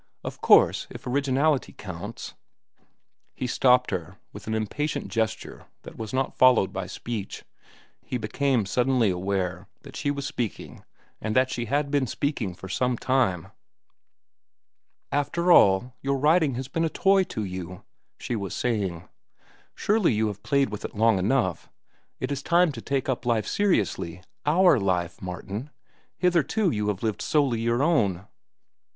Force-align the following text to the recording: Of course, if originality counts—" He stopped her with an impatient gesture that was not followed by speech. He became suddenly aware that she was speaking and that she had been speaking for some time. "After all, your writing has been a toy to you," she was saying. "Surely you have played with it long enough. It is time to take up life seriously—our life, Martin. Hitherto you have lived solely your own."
Of 0.23 0.41
course, 0.41 0.87
if 0.89 1.05
originality 1.05 1.73
counts—" 1.73 2.33
He 3.35 3.45
stopped 3.45 3.91
her 3.91 4.17
with 4.33 4.47
an 4.47 4.55
impatient 4.55 5.09
gesture 5.09 5.67
that 5.83 5.95
was 5.95 6.11
not 6.11 6.35
followed 6.35 6.73
by 6.73 6.87
speech. 6.87 7.45
He 8.03 8.17
became 8.17 8.65
suddenly 8.65 9.11
aware 9.11 9.67
that 9.81 9.95
she 9.95 10.09
was 10.09 10.25
speaking 10.25 10.83
and 11.21 11.35
that 11.35 11.51
she 11.51 11.65
had 11.65 11.91
been 11.91 12.07
speaking 12.07 12.55
for 12.55 12.67
some 12.67 12.97
time. 12.97 13.51
"After 15.11 15.51
all, 15.51 15.93
your 16.01 16.17
writing 16.17 16.55
has 16.55 16.67
been 16.67 16.83
a 16.83 16.89
toy 16.89 17.23
to 17.25 17.43
you," 17.43 17.83
she 18.17 18.35
was 18.35 18.55
saying. 18.55 19.07
"Surely 19.75 20.13
you 20.13 20.25
have 20.29 20.41
played 20.41 20.71
with 20.71 20.83
it 20.83 20.95
long 20.95 21.19
enough. 21.19 21.69
It 22.19 22.31
is 22.31 22.41
time 22.41 22.71
to 22.71 22.81
take 22.81 23.07
up 23.07 23.23
life 23.23 23.45
seriously—our 23.45 24.79
life, 24.79 25.21
Martin. 25.21 25.69
Hitherto 26.17 26.71
you 26.71 26.87
have 26.87 27.03
lived 27.03 27.21
solely 27.21 27.61
your 27.61 27.83
own." 27.83 28.25